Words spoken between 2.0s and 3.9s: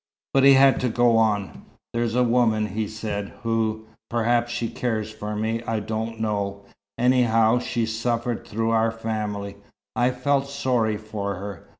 a woman," he said, "who